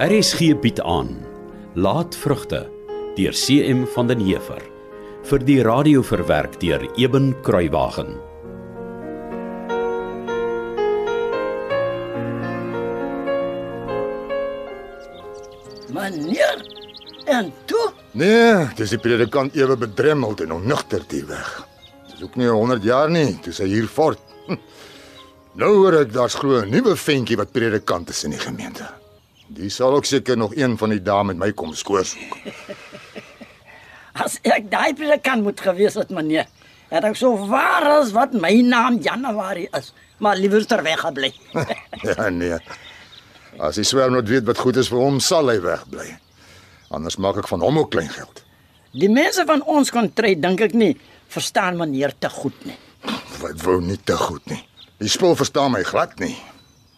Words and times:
RSG 0.00 0.54
bied 0.56 0.78
aan 0.80 1.10
Laat 1.76 2.14
vrugte 2.16 2.62
deur 3.18 3.34
CM 3.36 3.82
van 3.92 4.06
den 4.08 4.22
Heever 4.24 4.62
vir 5.28 5.42
die 5.44 5.58
radio 5.60 6.00
verwerk 6.00 6.54
deur 6.62 6.86
Eben 6.96 7.34
Kruiwagen. 7.44 8.14
Meneer, 15.92 16.64
en 17.28 17.52
toe? 17.68 17.90
Nee, 18.16 18.70
dis 18.80 18.96
die 18.96 19.00
predikant 19.04 19.58
ewe 19.60 19.76
bedremmeld 19.76 20.40
en 20.46 20.56
onnugter 20.56 21.04
die 21.12 21.26
weg. 21.28 21.50
Dis 22.08 22.24
ook 22.24 22.40
nie 22.40 22.48
100 22.48 22.88
jaar 22.88 23.12
nie, 23.12 23.36
toe 23.44 23.52
sy 23.52 23.68
hier 23.68 23.92
fort. 24.00 24.24
Hm. 24.48 24.56
Nou 25.60 25.74
hoor 25.82 26.00
ek 26.00 26.16
daar's 26.16 26.40
glo 26.40 26.64
'n 26.64 26.72
nuwe 26.72 26.96
ventjie 26.96 27.36
wat 27.36 27.52
predikant 27.52 28.08
is 28.08 28.24
in 28.24 28.38
die 28.38 28.40
gemeente. 28.40 28.88
Die 29.50 29.70
sal 29.72 29.96
ook 29.96 30.06
seker 30.06 30.36
nog 30.38 30.54
een 30.54 30.76
van 30.78 30.92
die 30.94 31.02
dae 31.02 31.24
met 31.26 31.38
my 31.40 31.50
kom 31.58 31.72
skoorsoek. 31.74 32.36
As 34.22 34.36
ek 34.46 34.68
daai 34.70 34.94
predikant 34.94 35.42
moet 35.42 35.60
gewees 35.64 35.96
het, 35.98 36.10
meneer, 36.14 36.46
het 36.90 37.06
ek 37.06 37.18
so 37.18 37.48
waar 37.50 37.86
as 38.00 38.10
wat 38.14 38.34
my 38.34 38.52
naam 38.66 38.98
Januarie 39.02 39.68
is, 39.78 39.92
maar 40.18 40.38
liewer 40.38 40.66
ter 40.66 40.82
weg 40.86 41.00
gebly. 41.00 41.30
ja 42.08 42.28
nee. 42.34 42.58
As 43.58 43.78
hy 43.78 43.84
swerm 43.86 44.16
net 44.18 44.28
weet 44.30 44.46
wat 44.46 44.58
goed 44.58 44.78
is 44.82 44.90
vir 44.90 45.00
hom, 45.02 45.20
sal 45.22 45.50
hy 45.50 45.58
wegbly. 45.62 46.08
Anders 46.94 47.18
maak 47.22 47.38
ek 47.42 47.50
van 47.50 47.62
hom 47.62 47.78
ook 47.80 47.92
klein 47.94 48.10
geld. 48.10 48.42
Die 48.98 49.10
mense 49.10 49.46
van 49.46 49.62
ons 49.70 49.92
kontry 49.94 50.34
dink 50.38 50.62
ek 50.66 50.74
nie 50.74 50.94
verstaan 51.30 51.78
meneer 51.78 52.14
te 52.18 52.30
goed 52.34 52.56
nie. 52.66 52.76
Wat 53.40 53.62
wou 53.62 53.78
nie 53.82 53.98
te 54.02 54.18
goed 54.18 54.42
nie. 54.50 54.60
Die 55.00 55.10
spul 55.10 55.38
verstaan 55.38 55.72
my 55.74 55.82
glad 55.86 56.18
nie. 56.20 56.34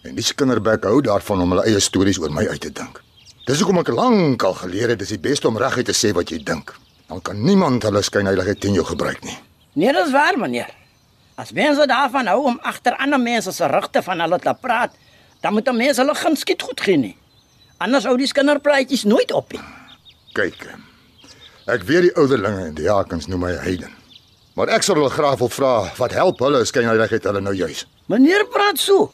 En 0.02 0.16
die 0.18 0.24
kinderbek 0.34 0.84
hou 0.88 1.00
daarvan 1.04 1.42
om 1.44 1.52
hulle 1.54 1.64
eie 1.70 1.80
stories 1.80 2.18
oor 2.18 2.32
my 2.34 2.42
uit 2.50 2.60
te 2.60 2.70
dink. 2.74 2.98
Dis 3.46 3.60
hoekom 3.62 3.78
ek 3.82 3.90
lank 3.94 4.42
al 4.46 4.54
geleer 4.58 4.90
het 4.94 4.98
dis 5.02 5.14
die 5.14 5.20
beste 5.22 5.48
om 5.48 5.58
reguit 5.58 5.86
te 5.86 5.94
sê 5.94 6.10
wat 6.14 6.30
jy 6.30 6.40
dink. 6.42 6.74
Dan 7.10 7.22
kan 7.22 7.38
niemand 7.38 7.86
hulle 7.86 8.02
skynheiligheid 8.02 8.60
teen 8.62 8.74
jou 8.74 8.84
gebruik 8.86 9.22
nie. 9.26 9.36
Nee, 9.78 9.92
dis 9.94 10.10
waar, 10.14 10.38
meneer. 10.38 10.70
As 11.38 11.52
mense 11.54 11.86
daarvan 11.86 12.28
hou 12.30 12.42
om 12.50 12.58
agter 12.66 12.96
ander 13.02 13.20
mense 13.20 13.54
se 13.54 13.66
rugte 13.70 14.02
van 14.02 14.20
hulle 14.20 14.38
te 14.42 14.54
praat, 14.60 14.94
dan 15.40 15.52
moet 15.54 15.68
'n 15.68 15.76
mens 15.76 15.96
hulle 15.96 16.14
geen 16.14 16.36
skiet 16.36 16.62
goed 16.62 16.80
gee 16.80 16.96
nie. 16.96 17.16
Anders 17.78 18.04
hou 18.04 18.16
die 18.16 18.32
kinderpraatjies 18.32 19.04
nooit 19.04 19.32
op 19.32 19.52
nie. 19.52 19.60
Kyk. 20.32 20.66
Ek 21.66 21.82
weet 21.82 22.02
die 22.02 22.16
ouderlinge 22.16 22.66
en 22.66 22.74
die 22.74 22.84
jakens 22.84 23.26
noem 23.26 23.40
my 23.40 23.52
heiden. 23.52 23.90
Maar 24.54 24.68
ek 24.68 24.82
sal 24.82 24.94
hulle 24.94 25.10
graag 25.10 25.38
wil 25.38 25.48
vra 25.48 25.92
wat 25.96 26.12
help 26.12 26.38
hulle 26.38 26.64
skynheiligheid 26.64 27.24
hulle 27.24 27.40
nou 27.40 27.54
juis. 27.54 27.86
Meneer 28.06 28.46
praat 28.46 28.78
so. 28.78 29.12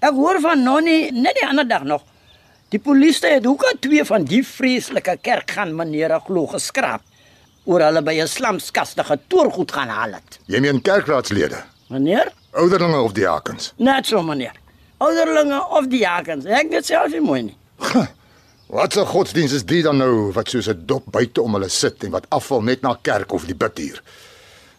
Ek 0.00 0.16
hoor 0.16 0.40
van 0.40 0.62
Nonnie 0.64 1.10
net 1.12 1.36
die 1.36 1.46
ander 1.48 1.66
dag 1.68 1.82
nog. 1.84 2.02
Die 2.72 2.78
polisie 2.80 3.28
het 3.34 3.46
ook 3.46 3.62
al 3.68 3.76
twee 3.82 4.04
van 4.04 4.24
die 4.24 4.42
vreeslike 4.46 5.18
kerk 5.22 5.50
gaan 5.50 5.74
meneer 5.76 6.14
glo 6.26 6.46
geskraap 6.46 7.02
oor 7.68 7.80
hulle 7.84 8.02
by 8.02 8.14
'n 8.22 8.28
slamskastige 8.28 9.18
toorgoed 9.28 9.72
gaan 9.72 9.88
haal 9.88 10.12
het. 10.12 10.38
Jy 10.46 10.60
meen 10.60 10.80
kerkraadslede, 10.82 11.62
Meneer? 11.88 12.32
ouderlinge 12.52 13.00
of 13.00 13.12
die 13.12 13.22
jakens? 13.24 13.72
Net 13.76 14.06
so 14.06 14.22
meneer. 14.22 14.52
Ouderlinge 14.98 15.60
of 15.68 15.86
die 15.88 15.98
jakens. 16.00 16.44
Ek 16.44 16.70
weet 16.70 16.86
self 16.86 17.10
nie 17.12 17.20
mooi 17.20 17.42
nie. 17.42 17.56
Wat 18.68 18.94
'n 18.96 19.04
godsdiens 19.06 19.52
is 19.52 19.64
dit 19.64 19.82
dan 19.84 19.96
nou 19.98 20.32
wat 20.32 20.48
soos 20.48 20.68
'n 20.68 20.82
dop 20.86 21.02
buite 21.10 21.42
om 21.42 21.52
hulle 21.54 21.68
sit 21.68 22.04
en 22.04 22.10
wat 22.10 22.26
afval 22.30 22.62
net 22.62 22.82
na 22.82 22.96
kerk 23.02 23.32
of 23.32 23.44
die 23.44 23.54
bidhuur? 23.54 24.02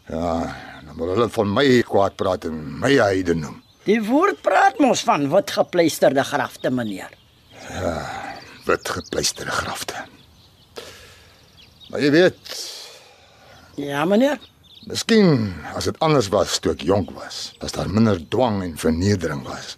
Ja, 0.09 0.55
dan 0.85 0.95
wil 0.97 1.07
hulle 1.09 1.29
van 1.29 1.53
my 1.53 1.81
kwaad 1.81 2.15
praat 2.15 2.45
en 2.45 2.79
my 2.79 2.95
heiden 2.95 3.39
noem. 3.39 3.61
Die 3.87 3.97
woord 4.05 4.41
praat 4.45 4.77
mos 4.79 5.01
van 5.07 5.25
wit 5.31 5.51
gepleisterde 5.55 6.23
grafte 6.27 6.69
meneer. 6.73 7.09
Wit 8.67 8.89
gepleisterde 8.93 9.51
grafte. 9.51 10.03
Maar 11.89 12.03
jy 12.05 12.11
weet, 12.13 12.57
Ja 13.81 14.05
meneer. 14.05 14.37
miskien 14.87 15.53
as 15.75 15.85
dit 15.85 15.97
anders 16.01 16.27
was 16.33 16.59
toe 16.59 16.71
ek 16.73 16.81
jonk 16.85 17.11
was, 17.15 17.53
as 17.61 17.71
daar 17.75 17.89
minder 17.89 18.17
dwang 18.33 18.61
en 18.63 18.77
vernedering 18.77 19.43
was. 19.47 19.75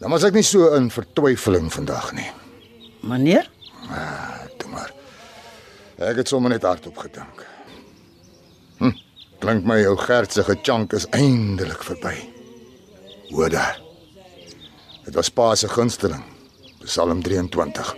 Dan 0.00 0.10
was 0.12 0.24
ek 0.24 0.34
nie 0.36 0.44
so 0.46 0.72
in 0.76 0.90
vertwyfeling 0.92 1.70
vandag 1.72 2.12
nie. 2.16 2.28
Meneer? 3.04 3.48
Toe 4.60 4.70
maar. 4.72 4.92
Ek 6.00 6.16
het 6.22 6.28
sommer 6.28 6.50
net 6.52 6.64
hardop 6.64 6.96
gedink. 7.04 7.44
Hm, 8.80 8.94
klink 9.40 9.64
my 9.68 9.82
ou 9.88 9.96
Gert 10.00 10.32
se 10.32 10.44
gechunk 10.44 10.92
is 10.96 11.06
eindelik 11.16 11.82
verby. 11.84 12.14
Hoor 13.30 13.50
daar. 13.50 13.80
Dit 15.04 15.14
was 15.14 15.28
Pa 15.28 15.54
se 15.54 15.68
gunsteling. 15.68 16.24
Psalm 16.84 17.22
23. 17.22 17.94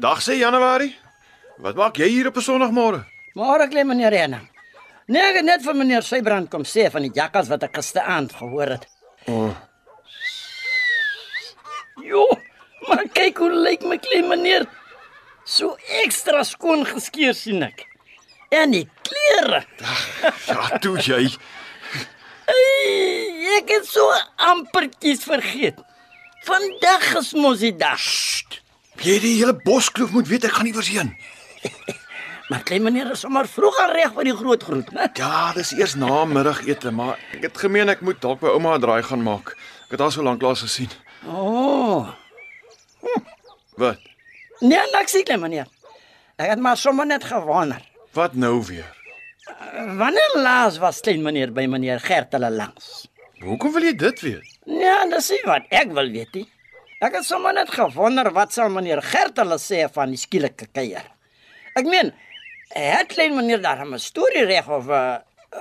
Dag 0.00 0.22
sê 0.22 0.36
Januarie. 0.38 0.94
Wat 1.56 1.74
maak 1.74 1.96
jy 1.96 2.08
hier 2.08 2.26
op 2.26 2.36
'n 2.36 2.40
Sondagmôre? 2.42 3.04
Maar 3.34 3.60
ek 3.60 3.72
lê 3.72 3.84
meneer 3.84 4.10
Rena. 4.10 4.40
Nee, 5.06 5.42
net 5.42 5.62
vir 5.62 5.74
meneer 5.74 6.02
Sybrand 6.02 6.50
kom 6.50 6.64
sê 6.64 6.90
van 6.90 7.02
die 7.02 7.12
jakkals 7.14 7.48
wat 7.48 7.62
ek 7.62 7.76
gisteraand 7.76 8.32
gehoor 8.32 8.66
het. 8.66 8.86
O, 9.28 9.54
maar 12.88 13.04
kyk 13.12 13.38
hoe 13.42 13.50
lyk 13.50 13.84
my 13.84 13.98
klein 13.98 14.28
meneer. 14.28 14.66
So 15.44 15.76
ekstra 16.02 16.42
skoon 16.44 16.86
geskeur 16.86 17.34
sien 17.34 17.62
ek. 17.66 17.86
En 18.54 18.70
die 18.70 18.86
klere. 19.06 19.64
ja, 20.46 20.78
toe 20.82 20.96
jy. 21.02 21.22
Hey, 22.46 23.58
ek 23.58 23.70
het 23.74 23.86
so 23.90 24.06
ampertjies 24.36 25.26
vergeet. 25.26 25.78
Vandag 26.46 27.12
is 27.18 27.32
mos 27.34 27.62
die 27.62 27.74
dag. 27.74 28.02
Jy 29.02 29.16
die 29.20 29.36
hele 29.40 29.54
boskloof 29.66 30.14
moet 30.14 30.28
weet 30.30 30.46
ek 30.48 30.58
gaan 30.58 30.68
nie 30.70 30.76
verseën. 30.76 31.14
Maar 32.46 32.62
klein 32.62 32.82
meneer 32.82 33.08
is 33.10 33.24
sommer 33.24 33.48
vroeg 33.50 33.78
al 33.82 33.90
reg 33.90 34.12
vir 34.14 34.28
die 34.28 34.34
groot 34.38 34.62
groet, 34.62 34.90
né? 34.94 35.08
Ja, 35.18 35.50
dis 35.56 35.72
eers 35.74 35.96
na 35.98 36.20
middagete, 36.30 36.92
maar 36.94 37.18
ek 37.34 37.48
het 37.48 37.58
gemeen 37.58 37.90
ek 37.90 38.04
moet 38.06 38.20
dalk 38.22 38.38
by 38.38 38.52
ouma 38.54 38.76
'n 38.76 38.84
draai 38.84 39.02
gaan 39.02 39.24
maak. 39.26 39.56
Ek 39.86 39.96
het 39.96 40.04
haar 40.04 40.12
so 40.14 40.22
lank 40.22 40.42
laas 40.46 40.62
gesien. 40.62 40.92
O, 41.26 41.42
oh, 41.42 42.14
Wat? 43.76 43.98
nee, 44.60 44.80
niks 44.92 45.14
nie, 45.14 45.24
klein 45.28 45.40
meneer. 45.40 45.66
Ek 46.36 46.50
het 46.54 46.60
maar 46.60 46.76
sommer 46.76 47.06
net 47.06 47.24
gewonder. 47.24 47.82
Wat 48.16 48.34
nou 48.34 48.60
weer? 48.64 48.92
Wanneer 49.98 50.36
laas 50.40 50.78
was 50.82 51.00
klein 51.04 51.22
meneer 51.22 51.52
by 51.52 51.66
meneer 51.70 52.00
Gert 52.00 52.32
hulle 52.32 52.50
langs? 52.50 53.06
Hoekom 53.44 53.72
wil 53.72 53.84
jy 53.84 53.92
dit 53.96 54.20
weet? 54.24 54.52
Ja, 54.66 55.04
dis 55.12 55.28
nie 55.30 55.42
wat 55.44 55.68
ek 55.70 55.92
wil 55.96 56.08
weet 56.10 56.32
nie. 56.34 56.46
Ek 57.04 57.18
het 57.18 57.26
sommer 57.28 57.52
net 57.52 57.70
gewonder 57.70 58.30
wat 58.32 58.54
sal 58.56 58.72
meneer 58.72 59.02
Gert 59.04 59.36
hulle 59.38 59.58
sê 59.60 59.84
van 59.92 60.14
die 60.14 60.20
skielike 60.20 60.70
kuier. 60.72 61.04
Ek 61.76 61.84
meen, 61.84 62.14
het 62.72 63.12
klein 63.12 63.36
meneer 63.36 63.60
daar 63.60 63.84
'n 63.84 63.98
storie 63.98 64.44
reg 64.48 64.68
of 64.68 64.88
uh, 64.88 65.18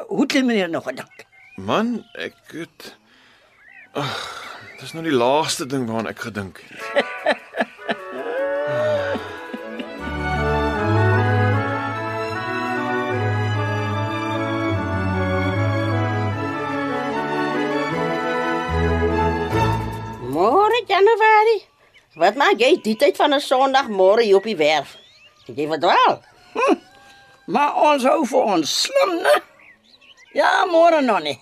hoe 0.07 0.22
het 0.22 0.31
klein 0.31 0.45
meneer 0.45 0.69
nog 0.69 0.83
gedink? 0.88 1.25
Man, 1.57 2.06
ek 2.13 2.35
het 2.51 2.95
Ag, 3.95 4.55
dis 4.80 4.94
nou 4.94 5.03
die 5.06 5.16
laaste 5.16 5.66
ding 5.69 5.86
waaraan 5.88 6.09
ek 6.12 6.19
gedink 6.28 6.59
het. 6.63 7.06
Môre 20.36 20.81
Januarie. 20.89 21.63
Wat 22.19 22.36
maak 22.39 22.60
jy 22.60 22.75
die 22.83 22.95
tyd 23.00 23.18
van 23.19 23.33
'n 23.33 23.44
Sondagmôre 23.44 24.24
hier 24.24 24.38
op 24.38 24.44
die 24.44 24.57
werf? 24.57 24.95
Het 25.48 25.57
jy 25.57 25.68
verdwaal? 25.68 26.22
Maar 27.54 27.75
ons 27.75 28.04
hou 28.04 28.25
vir 28.25 28.44
ons 28.56 28.81
slim, 28.81 29.22
né? 29.22 29.36
Ja, 30.33 30.66
môre 30.66 31.01
nog 31.01 31.22
nie. 31.22 31.39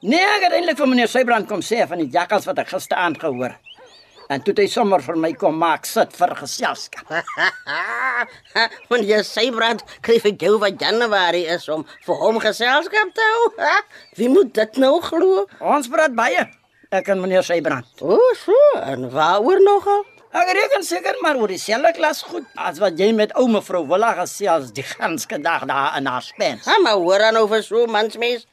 Nee, 0.00 0.20
ek 0.24 0.46
het 0.46 0.54
eintlik 0.56 0.78
vir 0.80 0.88
meneer 0.88 1.10
Sybrand 1.12 1.44
kom 1.48 1.60
sê 1.60 1.82
van 1.88 2.00
die 2.00 2.08
jakkals 2.08 2.46
wat 2.48 2.62
ek 2.62 2.70
gisteraand 2.72 3.18
gehoor. 3.20 3.52
En 4.32 4.40
toe 4.40 4.54
het 4.54 4.60
hy 4.62 4.66
sommer 4.70 5.02
vir 5.04 5.16
my 5.20 5.32
kom 5.36 5.56
maak 5.60 5.84
sit 5.84 6.14
vir 6.16 6.30
geselskap. 6.38 7.10
Want 8.90 9.04
jy 9.04 9.18
sê 9.26 9.48
brand 9.52 9.82
kry 10.06 10.16
vir 10.22 10.36
jou 10.40 10.54
wat 10.62 10.80
Januarie 10.80 11.42
is 11.52 11.66
om 11.74 11.82
vir 12.06 12.20
hom 12.22 12.38
geselskap 12.40 13.10
te 13.12 13.26
hou. 13.26 13.42
Ha? 13.58 13.74
Wie 14.16 14.30
moet 14.32 14.54
dit 14.56 14.78
nou 14.80 14.94
glo? 15.04 15.44
Ons 15.60 15.90
praat 15.92 16.14
baie. 16.16 16.46
Ek 16.94 17.10
en 17.12 17.20
meneer 17.20 17.44
Sybrand. 17.44 17.90
O, 18.00 18.16
so. 18.40 18.56
En 18.80 19.10
waaroor 19.12 19.60
nogal? 19.66 20.06
Ek 20.30 20.54
reken 20.56 20.86
seker 20.86 21.18
maar 21.20 21.36
oor 21.42 21.50
dieselfde 21.50 21.90
klas 21.98 22.22
goed 22.30 22.46
as 22.54 22.80
wat 22.80 22.96
jy 22.96 23.10
met 23.18 23.34
ou 23.36 23.48
mevrou 23.50 23.82
Willa 23.90 24.14
gesels 24.22 24.70
die 24.72 24.86
ganske 24.94 25.42
dag 25.42 25.66
daar 25.68 25.98
in 26.00 26.08
haar 26.08 26.24
spens. 26.24 26.64
Ha, 26.70 26.78
maar 26.86 27.02
hoor 27.02 27.26
dan 27.26 27.42
over 27.42 27.60
so 27.66 27.84
mansmens. 27.90 28.46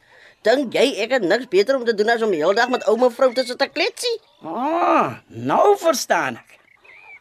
Dink 0.46 0.74
jy 0.74 0.94
ek 1.04 1.12
het 1.18 1.24
niks 1.26 1.48
beter 1.52 1.76
om 1.76 1.86
te 1.86 1.96
doen 1.98 2.10
as 2.14 2.22
om 2.22 2.32
die 2.32 2.40
hele 2.44 2.56
dag 2.56 2.70
met 2.70 2.86
ouma 2.88 3.10
vrou 3.10 3.32
te 3.34 3.44
sit 3.46 3.58
te 3.60 3.68
kletsie? 3.68 4.14
Ah, 4.46 5.18
nou 5.28 5.76
verstaan 5.82 6.38
ek. 6.38 6.58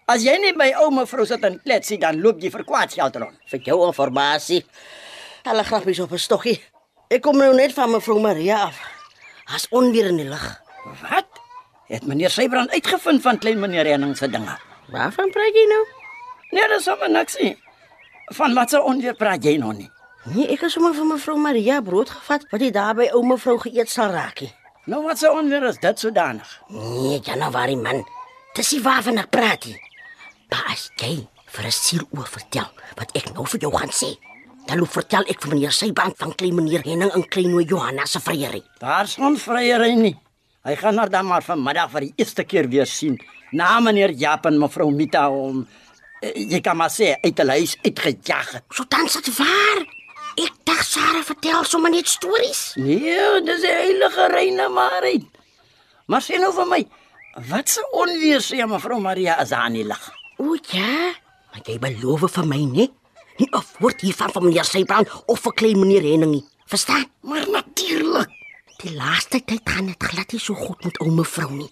As 0.07 0.23
jy 0.23 0.37
nie 0.39 0.53
by 0.55 0.69
ou 0.85 0.93
mevrou 0.95 1.25
sit 1.27 1.43
en 1.49 1.57
kletsie 1.65 1.99
dan 1.99 2.21
loop 2.23 2.39
jy 2.39 2.53
vir 2.55 2.63
kwaadsgeld 2.69 3.17
rond. 3.19 3.39
Vir 3.51 3.65
jou 3.67 3.81
informasie. 3.89 4.61
Talle 5.43 5.65
grappies 5.67 5.99
op 6.05 6.13
'n 6.13 6.19
stokkie. 6.19 6.61
Ek 7.11 7.23
kom 7.23 7.37
nou 7.39 7.55
net 7.55 7.73
van 7.73 7.91
mevrou 7.91 8.21
Maria 8.21 8.67
af. 8.69 8.79
As 9.55 9.67
onweer 9.71 10.07
in 10.07 10.17
die 10.17 10.29
lug. 10.29 10.63
Wat? 11.03 11.27
Het 11.89 12.07
meneer 12.07 12.31
Sybrand 12.31 12.71
uitgevind 12.71 13.23
van 13.23 13.39
klein 13.39 13.61
meneer 13.61 13.87
Henning 13.87 14.17
se 14.17 14.29
dinge? 14.29 14.59
Waarvan 14.91 15.31
praat 15.31 15.55
jy 15.55 15.67
nou? 15.69 15.85
Nee, 16.51 16.69
dis 16.69 16.85
sommer 16.85 17.11
niks 17.11 17.37
nie. 17.39 17.57
Van 18.35 18.55
wat 18.55 18.71
se 18.71 18.83
onweer 18.83 19.15
praat 19.15 19.45
jy 19.45 19.57
nog 19.57 19.75
nie? 19.77 19.91
Nee, 20.27 20.49
ek 20.51 20.65
het 20.65 20.73
sommer 20.75 20.95
van 20.95 21.07
mevrou 21.13 21.37
Maria 21.39 21.77
brood 21.87 22.11
gevat 22.11 22.47
wat 22.51 22.63
hy 22.65 22.73
daar 22.75 22.97
by 22.99 23.05
ou 23.15 23.21
mevrou 23.23 23.61
geëet 23.63 23.91
sal 23.91 24.11
raakie. 24.11 24.49
Nou 24.91 25.05
wat 25.05 25.21
se 25.21 25.31
onweer 25.31 25.69
is 25.69 25.79
dit 25.79 26.03
sodanig? 26.03 26.49
Nee, 26.75 27.21
Januarie 27.23 27.79
man. 27.79 28.03
Dis 28.59 28.73
nie 28.75 28.81
waarvan 28.83 29.21
ek 29.23 29.31
praat 29.31 29.69
nie. 29.71 29.79
Maar 30.51 30.73
as 30.73 30.89
jy 30.99 31.29
vir 31.55 31.65
'n 31.67 31.71
siel 31.71 32.05
oor 32.11 32.27
vertel 32.27 32.67
wat 32.99 33.15
ek 33.15 33.31
nou 33.35 33.47
vir 33.47 33.61
jou 33.61 33.73
gaan 33.77 33.95
sê, 33.95 34.19
dan 34.67 34.79
loop 34.79 34.91
vertel 34.91 35.23
ek 35.31 35.43
vir 35.43 35.55
meneer 35.55 35.71
Sybrand 35.73 36.19
van 36.19 36.35
klein 36.35 36.55
meneer 36.55 36.83
Henning 36.83 37.13
en 37.15 37.29
klein 37.29 37.55
oom 37.55 37.63
Johanna 37.63 38.07
se 38.07 38.21
vryery. 38.21 38.63
Daar's 38.81 39.15
geen 39.15 39.37
vryery 39.37 39.95
nie. 39.95 40.17
Hy 40.65 40.75
gaan 40.75 40.99
haar 40.99 41.11
dan 41.11 41.27
maar 41.27 41.43
vanmiddag 41.43 41.91
vir 41.91 42.01
die 42.01 42.15
eerste 42.17 42.45
keer 42.45 42.69
weer 42.69 42.87
sien. 42.87 43.19
Na 43.53 43.81
meneer 43.81 44.11
Jap 44.11 44.47
en 44.47 44.59
mevrou 44.59 44.91
Mita 44.91 45.31
om 45.31 45.67
eh, 46.21 46.33
jy 46.35 46.61
kan 46.61 46.77
maar 46.77 46.91
sê 46.91 47.15
uit 47.23 47.39
'n 47.39 47.49
huis 47.49 47.77
uitgejag 47.85 48.53
het. 48.53 48.65
So 48.71 48.85
dan 48.89 49.09
sit 49.09 49.37
waar. 49.39 49.96
Ek 50.37 50.53
dink 50.69 50.83
Sarah 50.85 51.25
vertel 51.25 51.65
sommer 51.65 51.91
net 51.91 52.09
stories. 52.09 52.75
Nee, 52.77 53.41
dis 53.43 53.63
'n 53.63 53.77
heilige 53.81 54.27
reine 54.33 54.69
Marie. 54.69 55.31
Maar 56.07 56.23
sê 56.23 56.39
nou 56.39 56.53
vir 56.53 56.67
my, 56.67 56.83
wat 57.49 57.69
se 57.69 57.81
onweer 57.93 58.41
sê 58.41 58.67
mevrou 58.67 59.01
Maria 59.01 59.41
is 59.43 59.53
aan 59.53 59.73
die 59.73 59.85
lig? 59.85 60.05
O 60.39 60.55
ja, 60.71 61.15
maar 61.51 61.63
jy 61.65 61.79
beloof 61.79 62.31
vir 62.33 62.47
my 62.47 62.63
nie. 62.65 62.93
Nie 63.39 63.49
'n 63.53 63.63
woord 63.81 64.01
hiervan 64.01 64.33
van 64.33 64.45
meneer 64.45 64.65
Sybrand 64.65 65.09
of 65.27 65.41
vir 65.41 65.53
klein 65.53 65.79
meneer 65.79 66.03
Henning 66.03 66.31
nie. 66.31 66.45
Verstaan? 66.67 67.05
Maar 67.23 67.49
natuurlik. 67.51 68.29
Die 68.83 68.95
laaste 68.95 69.45
tyd 69.45 69.61
gaan 69.65 69.87
dit 69.87 70.03
glad 70.03 70.33
nie 70.33 70.41
so 70.41 70.55
goed 70.55 70.85
met 70.85 70.99
ou 71.01 71.11
mevrou 71.11 71.51
nie. 71.51 71.71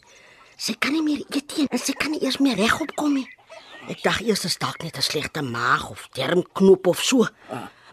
Sy 0.57 0.75
kan 0.79 0.93
nie 0.93 1.03
meer 1.03 1.23
eet 1.31 1.57
nie 1.57 1.67
en 1.71 1.79
sy 1.79 1.93
kan 1.93 2.11
nie 2.11 2.21
eers 2.23 2.39
meer 2.39 2.57
regop 2.57 2.95
kom 2.97 3.15
nie. 3.15 3.29
Ek 3.89 4.03
dink 4.03 4.21
eers 4.21 4.45
is 4.45 4.57
dalk 4.59 4.83
net 4.83 4.97
'n 4.97 5.03
slegte 5.03 5.43
maag 5.43 5.91
of 5.91 6.09
darmknop 6.15 6.87
of 6.87 7.03
so. 7.03 7.27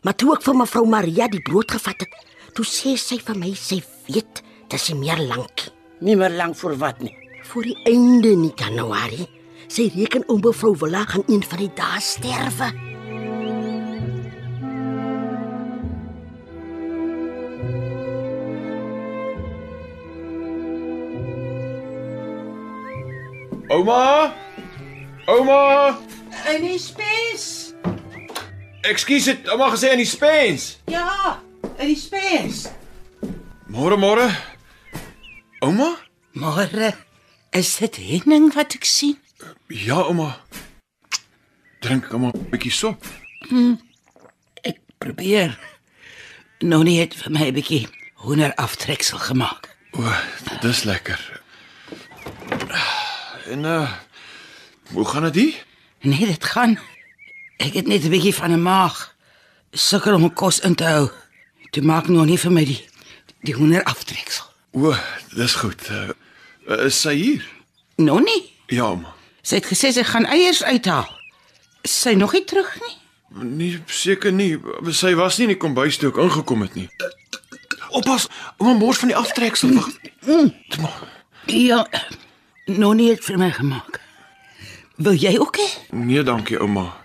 Maar 0.02 0.16
toe 0.18 0.32
ek 0.34 0.42
vir 0.46 0.56
mevrou 0.58 0.82
Maria 0.90 1.28
die 1.30 1.42
brood 1.46 1.72
gevat 1.76 2.02
het, 2.02 2.14
toe 2.58 2.66
sê 2.66 2.96
sy 2.98 3.20
vir 3.22 3.38
my 3.38 3.52
sy 3.58 3.78
weet 4.08 4.42
dis 4.72 4.88
nie 4.90 4.98
meer 5.04 5.22
lank 5.30 5.68
Nie 6.02 6.16
meer 6.18 6.34
lank 6.34 6.56
voor 6.58 6.74
wat 6.82 7.02
nie. 7.06 7.14
voor 7.52 7.64
die 7.64 7.76
einde 7.86 8.30
nie 8.36 8.54
Januarie. 8.56 9.28
Sy 9.68 9.92
reken 9.96 10.24
om 10.30 10.40
mevrou 10.42 10.74
Willa 10.78 11.04
gaan 11.06 11.24
een 11.28 11.44
van 11.44 11.60
die 11.60 11.72
dae 11.76 12.00
sterwe. 12.00 12.70
Ouma? 23.70 24.34
Ouma? 25.28 25.98
In 26.56 26.62
die 26.62 26.80
spens. 26.80 27.61
Ekskuus, 28.82 29.26
het 29.30 29.50
ouma 29.54 29.70
gesê 29.70 29.92
in 29.94 30.02
die 30.02 30.10
spens. 30.10 30.80
Ja, 30.90 31.40
in 31.78 31.92
die 31.92 31.98
spens. 32.00 32.66
Môre 33.70 33.98
môre. 33.98 34.26
Ouma? 35.62 35.94
Môre 36.34 36.94
is 37.54 37.76
dit 37.78 37.96
Henning 38.02 38.50
wat 38.56 38.74
ek 38.76 38.88
sien. 38.88 39.18
Ja, 39.70 40.02
ouma. 40.08 40.32
Drink 41.86 42.10
ouma 42.14 42.32
'n 42.34 42.50
bietjie 42.50 42.72
sop. 42.72 43.06
Ek 44.64 44.80
probeer. 44.98 45.60
Nonnie 46.62 47.00
het 47.00 47.14
vir 47.16 47.32
my 47.32 47.48
'n 47.50 47.54
bietjie 47.54 47.88
hoender 48.26 48.54
aftreksel 48.56 49.18
gemaak. 49.20 49.70
O, 49.94 50.02
dis 50.62 50.84
lekker. 50.84 51.42
En 53.46 53.64
uh 53.66 53.92
hoe 54.94 55.06
gaan 55.06 55.32
dit? 55.32 55.66
Nee, 56.02 56.26
dit 56.26 56.44
gaan. 56.46 56.80
Ek 57.62 57.74
het 57.78 57.88
net 57.88 58.04
'n 58.04 58.10
bietjie 58.10 58.34
van 58.36 58.52
'n 58.52 58.62
maag. 58.62 59.14
Sukkel 59.72 60.14
om 60.16 60.34
kos 60.34 60.60
in 60.60 60.76
te 60.76 60.84
hou. 60.84 61.10
Toe 61.72 61.84
maak 61.84 62.08
nog 62.08 62.26
nie 62.26 62.38
vir 62.40 62.52
my 62.52 62.66
die 62.66 62.86
die 63.44 63.54
hoender 63.54 63.84
aftreksel. 63.84 64.46
O, 64.72 64.96
dis 65.36 65.54
goed. 65.56 65.90
Uh, 65.90 66.86
is 66.86 67.02
sy 67.02 67.16
hier? 67.16 67.46
Nonnie, 67.96 68.50
Ja, 68.68 68.84
ouma. 68.84 69.14
sy 69.42 69.56
het 69.56 69.66
gesê 69.66 69.92
sy 69.92 70.04
gaan 70.04 70.26
eiers 70.26 70.64
uithaal. 70.64 71.20
Is 71.82 72.02
Sy 72.02 72.14
nog 72.14 72.32
nie 72.34 72.44
terug 72.46 72.78
nie. 72.82 72.98
Nee, 73.44 73.80
seker 73.86 74.32
nie. 74.32 74.60
Sy 74.92 75.14
was 75.16 75.38
nie 75.38 75.48
in 75.48 75.54
die 75.54 75.58
kombuis 75.58 75.98
toe 75.98 76.10
ek 76.10 76.18
ingekom 76.18 76.62
het 76.62 76.74
nie. 76.76 76.90
Oppas, 77.90 78.28
ouma 78.58 78.74
mors 78.74 78.98
van 78.98 79.08
die 79.08 79.18
aftreksel. 79.18 79.74
Wag. 79.74 79.90
Maar. 80.80 81.08
Ja, 81.46 81.88
Nonnie 82.66 83.10
het 83.10 83.24
vir 83.24 83.38
my 83.38 83.52
gemaak. 83.52 84.00
Wil 84.96 85.14
jy 85.14 85.38
ook 85.40 85.58
hê? 85.58 85.68
Nee, 85.92 86.24
dankie 86.24 86.60
ouma. 86.60 87.01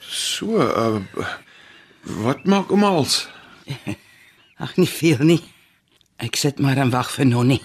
So, 0.00 0.56
uh 0.58 1.00
wat 2.02 2.44
maak 2.48 2.70
ouma 2.72 2.88
als? 2.88 3.28
Ag 4.64 4.76
nie 4.76 4.88
veel 4.88 5.18
nie. 5.24 5.40
Ek 6.20 6.36
sit 6.36 6.58
maar 6.58 6.76
en 6.80 6.90
wag 6.90 7.10
vir 7.12 7.26
Nonnie. 7.28 7.60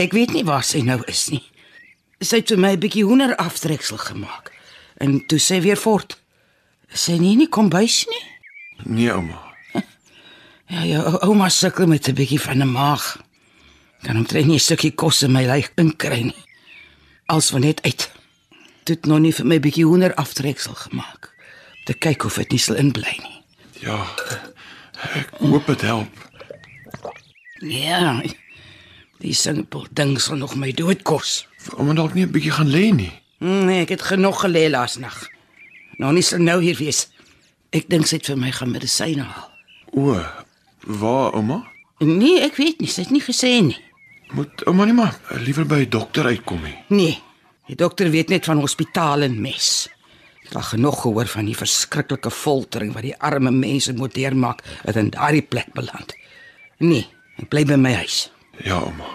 Ek 0.00 0.12
weet 0.16 0.32
nie 0.34 0.44
waar 0.44 0.64
sy 0.64 0.80
nou 0.84 0.98
is 1.08 1.28
nie. 1.30 1.42
Sy 2.24 2.40
het 2.40 2.48
vir 2.52 2.58
my 2.60 2.72
'n 2.74 2.80
bietjie 2.80 3.04
hoender 3.04 3.36
aftreksel 3.36 3.98
gemaak. 4.00 4.50
En 4.98 5.20
toe 5.28 5.38
sê 5.38 5.60
weer 5.62 5.76
voort. 5.76 6.16
Sy 6.92 7.18
nie 7.18 7.36
nie 7.36 7.48
kom 7.48 7.68
bys 7.68 8.04
nie. 8.08 8.24
Nee, 8.84 9.10
ouma. 9.12 9.40
Ja, 10.74 10.80
ja, 10.82 11.00
ou- 11.04 11.20
ouma 11.28 11.48
sukkel 11.48 11.86
met 11.86 12.08
'n 12.08 12.14
bietjie 12.14 12.40
van 12.40 12.58
'n 12.62 12.72
maag. 12.72 13.20
Kan 14.02 14.16
omtrent 14.16 14.46
nie 14.46 14.56
'n 14.56 14.60
stukkie 14.60 14.94
kos 14.94 15.22
in 15.22 15.32
my 15.32 15.44
lyf 15.46 15.70
inkry 15.76 16.22
nie. 16.22 16.44
Als 17.26 17.50
van 17.50 17.60
net 17.60 17.82
uit. 17.82 18.10
Het 18.84 19.06
Nonnie 19.08 19.32
vir 19.32 19.46
my 19.48 19.56
bietjie 19.64 19.86
hoender 19.88 20.12
aftreksel 20.20 20.74
gemaak. 20.76 21.30
Om 21.32 21.84
te 21.88 21.94
kyk 21.96 22.24
of 22.28 22.36
dit 22.40 22.50
nie 22.52 22.60
sal 22.60 22.76
inbly 22.80 23.14
nie. 23.22 23.38
Ja. 23.80 23.96
Ek 25.16 25.30
hoop 25.40 25.66
dit 25.72 25.84
help. 25.84 26.20
Ja. 27.64 28.20
Die 29.24 29.32
simpel 29.36 29.86
ding 29.96 30.18
sal 30.20 30.36
nog 30.36 30.54
my 30.60 30.72
dood 30.76 31.02
kos. 31.02 31.46
Vir 31.64 31.80
ouma 31.80 31.96
dalk 31.96 32.14
nie 32.14 32.26
'n 32.26 32.32
bietjie 32.32 32.52
gaan 32.52 32.68
lê 32.68 32.92
nie. 32.92 33.12
Nee, 33.40 33.80
ek 33.82 33.88
het 33.88 34.02
genoeg 34.02 34.44
gelê 34.44 34.68
laasnag. 34.70 35.28
Nou 35.98 36.12
nie 36.12 36.22
sal 36.22 36.38
nou 36.38 36.60
hier 36.62 36.76
wees. 36.76 37.08
Ek 37.72 37.88
dink 37.88 38.06
sy 38.06 38.16
het 38.16 38.26
vir 38.26 38.36
my 38.36 38.50
gaan 38.52 38.70
medisyne 38.70 39.22
haal. 39.22 39.50
O, 39.92 40.20
waar 40.86 41.32
ouma? 41.32 41.64
Nee, 41.98 42.40
ek 42.40 42.56
weet 42.56 42.80
nie, 42.80 42.88
sy 42.88 43.00
het 43.02 43.10
nie 43.10 43.22
gesê 43.22 43.62
nie. 43.62 43.80
Moet 44.32 44.64
ouma 44.66 44.84
nie 44.84 44.94
maar 44.94 45.16
liewer 45.40 45.66
by 45.66 45.80
'n 45.84 45.90
dokter 45.90 46.24
uitkom 46.26 46.62
nie. 46.62 46.76
Nee. 46.88 47.22
Die 47.68 47.76
dokter 47.80 48.10
weet 48.12 48.28
net 48.28 48.44
van 48.44 48.60
hospitaal 48.60 49.24
en 49.24 49.38
mes. 49.40 49.68
Ek 50.44 50.50
het 50.50 50.56
al 50.60 50.66
genoeg 50.74 50.98
gehoor 51.02 51.28
van 51.32 51.46
die 51.48 51.56
verskriklike 51.56 52.30
foltering 52.30 52.92
wat 52.92 53.06
die 53.06 53.14
arme 53.24 53.50
mense 53.54 53.94
moet 53.96 54.12
deurmaak 54.14 54.60
wat 54.84 54.98
in 55.00 55.08
daardie 55.14 55.42
plek 55.42 55.70
beland. 55.76 56.12
Nee, 56.84 57.06
ek 57.40 57.48
bly 57.48 57.64
by 57.64 57.78
my 57.80 57.94
huis. 58.02 58.26
Ja, 58.64 58.76
ouma. 58.84 59.08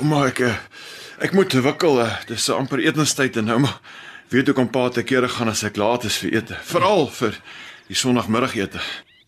Ouma, 0.00 0.26
ek 0.28 0.42
eh, 0.44 0.58
ek 1.24 1.32
moet 1.36 1.54
wikkel. 1.64 2.00
eh, 2.04 2.18
Dis 2.28 2.44
so 2.44 2.58
amper 2.60 2.82
etenstyd 2.84 3.36
en 3.40 3.48
ouma 3.56 3.72
weet 4.34 4.48
ook 4.50 4.58
om 4.58 4.68
pa 4.68 4.88
te 4.90 5.04
kere 5.06 5.28
gaan 5.30 5.48
as 5.48 5.62
ek 5.64 5.76
laat 5.78 6.04
is 6.08 6.16
vir 6.18 6.32
ete, 6.40 6.56
veral 6.66 7.06
vir 7.14 7.36
die 7.88 7.94
sonoggmiddagete. 7.96 8.80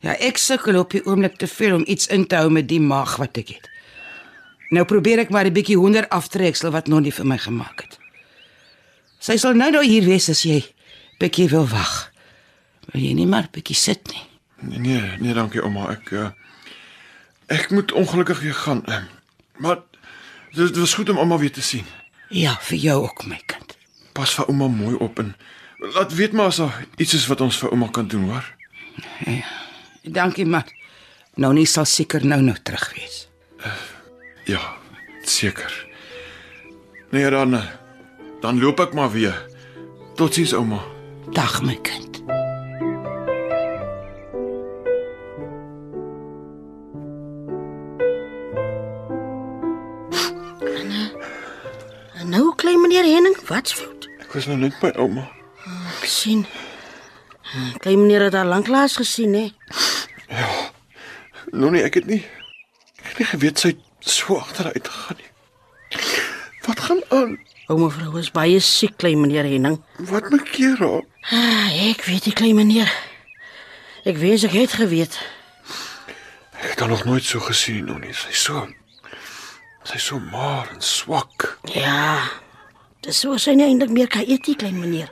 Ja, 0.02 0.16
ek 0.18 0.36
sukkel 0.40 0.76
op 0.80 0.90
die 0.90 1.02
oomblik 1.06 1.36
te 1.38 1.46
veel 1.46 1.76
om 1.76 1.84
iets 1.86 2.08
in 2.12 2.24
te 2.26 2.36
hou 2.40 2.50
met 2.50 2.66
die 2.68 2.80
maag 2.82 3.16
wat 3.20 3.38
ek 3.38 3.52
het. 3.54 3.68
Nou 4.70 4.84
probeer 4.84 5.18
ek 5.18 5.30
maar 5.30 5.44
'n 5.46 5.52
bietjie 5.52 5.76
hoender 5.76 6.08
aftreksel 6.08 6.70
wat 6.70 6.86
Nonnie 6.88 7.12
vir 7.14 7.26
my 7.26 7.38
gemaak 7.38 7.80
het. 7.80 7.98
Sy 9.18 9.36
sal 9.36 9.54
nou 9.54 9.70
nou 9.70 9.84
hier 9.84 10.04
wees 10.04 10.28
as 10.28 10.42
jy 10.42 10.64
bietjie 11.18 11.48
wil 11.48 11.66
wag. 11.68 12.12
Wil 12.92 13.02
jy 13.02 13.12
nie 13.14 13.26
maar 13.26 13.48
bietjie 13.52 13.76
sit 13.76 14.00
nie? 14.12 14.22
Nee, 14.60 14.78
nee, 14.78 15.16
nee, 15.18 15.34
dankie 15.34 15.62
ouma. 15.62 15.90
Ek 15.90 16.10
uh, 16.10 16.30
ek 17.48 17.70
moet 17.70 17.92
ongelukkig 17.92 18.40
weer 18.40 18.54
gaan. 18.54 18.84
eh, 18.86 19.02
Maar 19.58 19.78
dit 20.52 20.76
was 20.76 20.94
goed 20.94 21.08
om 21.08 21.18
ouma 21.18 21.38
weer 21.38 21.52
te 21.52 21.62
sien. 21.62 21.84
Ja, 22.28 22.58
vir 22.60 22.78
jou 22.78 23.02
ook 23.02 23.26
my 23.26 23.40
kind. 23.46 23.76
Pas 24.12 24.34
vir 24.34 24.46
ouma 24.48 24.68
mooi 24.68 24.96
op 24.96 25.18
en 25.18 25.36
laat 25.78 26.14
weet 26.14 26.32
maar 26.32 26.46
as 26.46 26.56
daar 26.56 26.84
iets 26.96 27.14
is 27.14 27.26
wat 27.26 27.40
ons 27.40 27.56
vir 27.58 27.70
ouma 27.70 27.88
kan 27.88 28.06
doen, 28.08 28.28
hoor. 28.30 28.54
Dankie 30.02 30.46
maar. 30.46 30.64
Nonnie 31.34 31.66
sal 31.66 31.84
seker 31.84 32.26
nou 32.26 32.40
nou 32.42 32.56
terug 32.62 32.92
wees. 32.94 33.28
Ja, 34.46 34.60
seker. 35.22 35.86
Nee, 37.10 37.30
dan 37.30 37.60
dan 38.40 38.60
loop 38.60 38.80
ek 38.80 38.92
maar 38.94 39.10
weer. 39.10 39.34
Totsiens 40.14 40.52
ouma. 40.54 40.78
Dag 41.34 41.62
my 41.62 41.74
kind. 41.82 42.22
En 52.14 52.28
nou 52.28 52.54
klein 52.54 52.80
meneer 52.80 53.04
Henning, 53.04 53.36
wat's 53.48 53.72
fout? 53.74 54.06
Ek 54.22 54.32
was 54.32 54.46
nou 54.46 54.58
net 54.62 54.78
by 54.80 54.92
ouma. 54.94 55.26
Ek 55.98 56.06
sien. 56.06 56.46
Klein 57.82 58.00
meneer 58.04 58.28
het 58.28 58.38
haar 58.38 58.46
lanklaas 58.46 58.96
gesien, 58.96 59.34
hè? 59.34 59.46
Nou 61.50 61.70
nee, 61.74 61.82
ek 61.82 61.98
het 61.98 62.06
nie 62.06 62.22
ek 63.06 63.12
het 63.12 63.18
nie 63.22 63.26
geweet 63.30 63.60
sy 63.62 63.70
so 64.00 64.38
agteruit 64.38 64.88
gegaan 64.88 65.16
nie. 65.16 65.30
Wat 66.66 66.80
gaan 66.80 67.02
aan? 67.08 67.38
Ouma 67.66 67.88
vrou 67.90 68.18
is 68.18 68.30
baie 68.30 68.60
siek, 68.62 68.96
klein 68.96 69.20
meneer 69.20 69.46
Henning. 69.46 69.80
Wat 70.10 70.30
maak 70.30 70.50
keer 70.54 70.78
haar? 70.78 71.02
Ah, 71.34 71.70
ek 71.90 72.04
weet 72.06 72.28
nie, 72.28 72.34
klein 72.34 72.54
meneer. 72.54 72.90
Ek 74.06 74.18
wens 74.22 74.44
ek 74.46 74.54
het 74.54 74.76
geweet. 74.78 75.18
Ek 76.62 76.74
het 76.74 76.80
haar 76.80 76.92
nog 76.92 77.04
nooit 77.04 77.24
so 77.26 77.40
gesien 77.42 77.84
nog 77.90 77.98
nie. 78.04 78.14
Sy's 78.14 78.44
so 78.46 78.66
sy's 79.86 80.06
so 80.06 80.18
maar 80.18 80.70
en 80.74 80.82
swak. 80.82 81.58
Ja. 81.74 82.22
Dis 83.06 83.20
so 83.22 83.36
sy 83.38 83.54
nie 83.54 83.66
eintlik 83.66 83.90
meer 83.94 84.10
kan 84.10 84.26
eet 84.26 84.46
nie, 84.46 84.56
klein 84.58 84.78
meneer. 84.78 85.10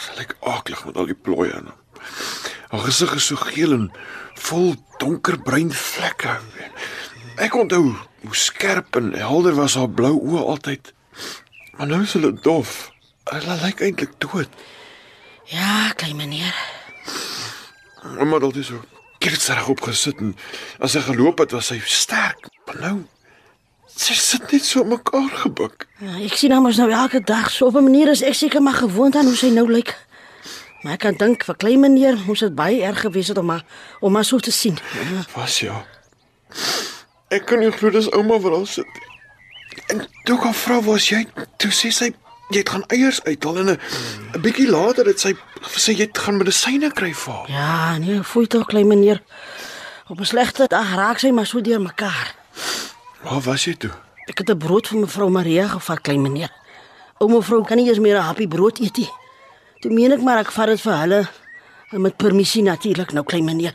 Sy 0.00 0.16
lyk 0.20 0.36
aaklig 0.40 0.84
met 0.84 0.96
al 0.96 1.08
die 1.08 1.16
plooie 1.16 1.52
in. 1.56 1.72
Haar 2.72 2.84
gesig 2.84 3.12
is 3.16 3.28
so 3.32 3.36
geel 3.48 3.72
en 3.76 3.90
vol 4.48 4.74
donkerbruin 5.00 5.72
vlekke. 5.72 6.38
Ek 7.36 7.54
onthou 7.54 7.92
hoe 8.24 8.36
skerp 8.36 8.96
en 8.96 9.12
helder 9.12 9.54
was 9.54 9.74
haar 9.76 9.90
blou 9.92 10.14
oë 10.16 10.44
altyd. 10.54 10.92
Maar 11.76 11.86
nou 11.90 12.02
is 12.02 12.14
hulle 12.16 12.32
dof. 12.42 12.90
Hulle 13.28 13.56
lyk 13.62 13.82
eintlik 13.84 14.14
dood. 14.22 14.48
Ja, 15.52 15.92
klein 16.00 16.16
meneer. 16.16 16.54
Ouma 18.16 18.38
het 18.38 18.46
altyd 18.48 18.64
so 18.70 18.80
kirtsreg 19.20 19.68
opgesit 19.68 20.20
en 20.22 20.32
as 20.80 20.94
sy 20.94 21.02
geloop 21.04 21.40
het, 21.42 21.52
was 21.56 21.68
sy 21.72 21.78
sterk. 21.84 22.48
Maar 22.66 22.80
nou 22.80 22.96
sy 23.96 24.14
sit 24.18 24.50
net 24.52 24.64
so 24.64 24.84
mekaar 24.84 25.30
gebuk. 25.44 25.86
Ja, 26.04 26.18
ek 26.24 26.36
sien 26.36 26.52
haar 26.52 26.64
mos 26.64 26.76
nou 26.80 26.90
elke 26.92 27.20
dag 27.24 27.50
so 27.50 27.68
op 27.70 27.76
'n 27.76 27.84
manier 27.88 28.08
is 28.12 28.22
ek 28.22 28.34
seker 28.34 28.62
maar 28.62 28.80
gewoond 28.80 29.16
aan 29.16 29.26
hoe 29.26 29.36
sy 29.36 29.48
nou 29.50 29.68
lyk. 29.70 29.94
Maar 30.82 30.92
ek 30.92 31.00
kan 31.00 31.14
dink 31.16 31.44
vir 31.44 31.56
klein 31.56 31.80
meneer 31.80 32.16
moes 32.26 32.40
dit 32.40 32.54
baie 32.54 32.82
erg 32.82 33.00
gewees 33.00 33.28
het 33.28 33.38
om 33.38 33.50
haar 33.50 33.64
om 34.00 34.14
haar 34.14 34.24
so 34.24 34.38
te 34.38 34.52
sien. 34.52 34.78
Ja, 34.94 35.24
Was 35.34 35.60
ja. 35.60 35.84
Ek 37.28 37.46
kan 37.46 37.58
nie 37.58 37.72
glo 37.74 37.90
dis 37.90 38.10
ouma 38.14 38.38
wat 38.38 38.52
daar 38.52 38.66
sit. 38.66 38.86
En 39.90 40.06
toe 40.24 40.38
gaan 40.40 40.54
vra 40.54 40.80
was 40.86 41.08
jy? 41.08 41.26
Toe 41.58 41.70
sê 41.74 41.90
sy 41.90 42.12
jy 42.54 42.60
het 42.62 42.68
gaan 42.70 42.84
eiers 42.94 43.18
uithaal 43.26 43.56
en 43.58 43.70
'n 43.70 43.78
'n 44.34 44.40
bietjie 44.40 44.70
later 44.70 45.06
het 45.06 45.20
sy 45.20 45.34
sê 45.74 45.92
jy 45.92 46.06
het 46.06 46.18
gaan 46.18 46.36
medisyne 46.38 46.92
kry 46.92 47.12
vir 47.14 47.32
haar. 47.34 47.48
ja 47.48 47.98
nee, 47.98 48.22
voel 48.22 48.46
tog 48.46 48.66
klein 48.66 48.86
meneer. 48.86 49.22
Op 50.08 50.20
'n 50.20 50.24
slegte 50.24 50.66
dag 50.68 50.94
raak 50.94 51.18
sy 51.18 51.30
maar 51.30 51.46
so 51.46 51.60
deur 51.60 51.80
mekaar. 51.80 52.34
Waar 53.22 53.40
was 53.40 53.64
jy 53.64 53.74
toe? 53.74 53.90
Ek 54.28 54.38
het 54.38 54.50
'n 54.50 54.58
brood 54.58 54.88
vir 54.88 54.98
mevrou 54.98 55.30
Maria 55.30 55.66
gevat, 55.68 56.00
klein 56.00 56.22
meneer. 56.22 56.50
Ouma 57.18 57.40
vrou 57.40 57.64
kan 57.64 57.76
nie 57.76 57.86
eers 57.88 57.98
meer 57.98 58.16
'n 58.16 58.22
happie 58.22 58.48
brood 58.48 58.78
eet 58.78 58.96
nie. 58.96 59.10
Toe 59.80 59.90
meen 59.90 60.12
ek 60.12 60.22
maar 60.22 60.38
ek 60.38 60.52
vat 60.52 60.66
dit 60.66 60.80
vir 60.80 60.96
hulle 60.98 61.28
en 61.90 62.00
met 62.00 62.16
permissie 62.16 62.62
natuurlik 62.62 63.12
nou 63.12 63.24
klein 63.24 63.44
meneer. 63.44 63.74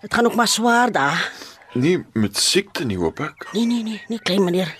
Dit 0.00 0.14
gaan 0.14 0.26
ook 0.26 0.34
maar 0.34 0.48
swaar 0.48 0.92
daar. 0.92 1.32
Nie 1.74 2.04
met 2.12 2.36
siekte 2.36 2.84
nie, 2.84 2.96
hoop 2.98 3.20
ek. 3.20 3.46
Nee 3.54 3.66
nee 3.66 3.82
nee, 3.82 4.00
nee 4.08 4.18
klein 4.18 4.44
meneer. 4.44 4.72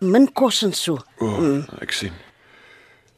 Min 0.00 0.28
kos 0.32 0.62
en 0.62 0.72
so. 0.72 0.98
O, 1.18 1.26
oh, 1.26 1.80
ek 1.82 1.92
sien. 1.92 2.12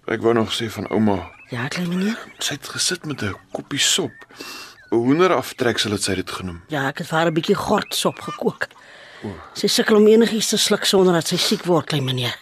Ek 0.08 0.22
wou 0.24 0.32
nog 0.34 0.52
sê 0.56 0.70
van 0.72 0.86
ouma, 0.90 1.18
Ja, 1.50 1.68
klein 1.68 1.88
meneer. 1.88 2.16
sy 2.38 2.54
het 2.54 2.68
gesit 2.68 3.04
met 3.06 3.22
'n 3.22 3.34
koppie 3.52 3.78
sop. 3.78 4.12
'n 4.90 4.96
Hoender 4.96 5.34
aftreksel 5.34 5.90
het 5.92 6.02
sy 6.02 6.14
dit 6.14 6.30
genoem. 6.30 6.62
Ja, 6.68 6.88
ek 6.88 6.98
het 6.98 7.06
vir 7.08 7.18
haar 7.18 7.26
'n 7.30 7.34
bietjie 7.34 7.54
gortsop 7.56 8.20
gekook. 8.20 8.66
Sy 9.54 9.66
sukkel 9.66 9.96
om 9.96 10.06
enigiets 10.06 10.48
te 10.48 10.56
sluk 10.56 10.84
sonder 10.84 11.12
dat 11.12 11.26
sy 11.26 11.36
siek 11.36 11.64
word, 11.64 11.86
klein 11.86 12.04
meneer. 12.04 12.34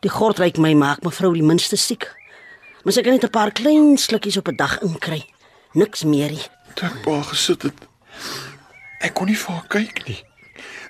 Die 0.00 0.10
gort 0.10 0.38
ryk 0.38 0.58
my 0.58 0.74
maak 0.74 1.02
mevrou 1.02 1.32
die 1.32 1.42
minste 1.42 1.76
siek. 1.76 2.08
Maar 2.84 2.92
sy 2.92 3.02
kan 3.02 3.12
net 3.12 3.24
'n 3.24 3.30
paar 3.30 3.52
klein 3.52 3.96
slukkies 3.98 4.36
op 4.36 4.48
'n 4.48 4.56
dag 4.56 4.80
inkry. 4.82 5.24
Niks 5.74 6.04
meer 6.04 6.30
nie. 6.30 6.42
Toe 6.74 6.88
ek 6.88 7.02
pa 7.02 7.22
gesit 7.22 7.62
het, 7.62 7.74
ek 9.00 9.14
kon 9.14 9.26
nie 9.30 9.36
vir 9.36 9.54
haar 9.54 9.68
kyk 9.72 10.02
nie. 10.08 10.18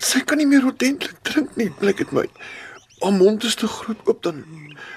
Sy 0.02 0.20
kan 0.26 0.38
nie 0.40 0.46
meer 0.50 0.64
ordentlik 0.66 1.18
drink 1.22 1.56
nie, 1.56 1.70
blyk 1.80 1.98
dit 2.02 2.12
my. 2.16 2.24
Haar 3.00 3.12
mond 3.16 3.44
is 3.44 3.54
te 3.56 3.68
groot 3.70 4.00
oop 4.08 4.22
dan 4.22 4.42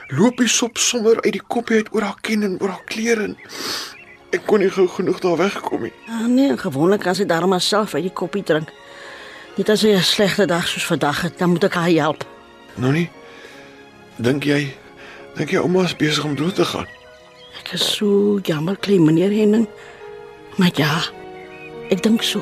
loop 0.10 0.38
die 0.42 0.48
sop 0.52 0.78
sommer 0.78 1.20
uit 1.24 1.34
die 1.38 1.46
koppie 1.48 1.78
uit 1.84 1.92
oor 1.94 2.02
haar 2.08 2.20
kin 2.22 2.44
en 2.44 2.58
oor 2.62 2.70
haar 2.76 2.86
klere. 2.90 3.24
en 3.32 3.38
Ek 4.34 4.48
kon 4.50 4.60
nie 4.64 4.70
gou 4.74 4.88
genoeg 4.90 5.20
daar 5.22 5.38
wegkom 5.38 5.84
nie. 5.86 5.92
Ah 6.10 6.26
nee, 6.26 6.56
gewoonlik 6.58 7.04
kan 7.06 7.16
sy 7.16 7.26
daarom 7.30 7.50
maar 7.54 7.62
self 7.62 7.94
uit 7.94 8.08
die 8.08 8.14
koppie 8.14 8.42
drink. 8.44 8.72
Net 9.58 9.70
as 9.70 9.80
sy 9.86 9.94
'n 9.94 10.02
slegte 10.02 10.48
dag 10.48 10.68
soos 10.68 10.86
vandag 10.86 11.22
het, 11.22 11.38
dan 11.38 11.50
moet 11.50 11.64
ek 11.64 11.74
haar 11.74 11.90
help. 11.90 12.26
Nou 12.76 12.92
nie. 12.92 13.10
Dink 14.18 14.44
jy 14.44 14.74
dink 15.36 15.50
jy 15.52 15.60
ouma 15.60 15.84
is 15.84 15.96
besig 15.96 16.24
om 16.26 16.36
dood 16.36 16.56
te 16.56 16.66
gaan? 16.66 16.88
Ek 17.60 17.74
is 17.74 17.96
so 17.96 18.40
jammer, 18.44 18.76
klein 18.78 19.06
meneer 19.06 19.30
Henning. 19.32 19.68
Maar 20.58 20.72
ja, 20.76 21.02
ek 21.90 22.02
dink 22.04 22.24
so. 22.24 22.42